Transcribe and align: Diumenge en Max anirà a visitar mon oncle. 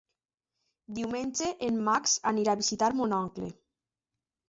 Diumenge 0.99 1.51
en 1.69 1.79
Max 1.91 2.17
anirà 2.35 2.59
a 2.59 2.61
visitar 2.65 2.93
mon 3.01 3.17
oncle. 3.23 3.55